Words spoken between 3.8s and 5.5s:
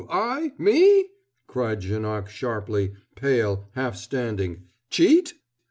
standing "cheat?"